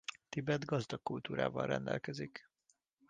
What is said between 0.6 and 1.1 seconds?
gazdag